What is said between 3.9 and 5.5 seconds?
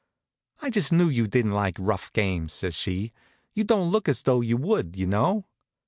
look as though you would, you know."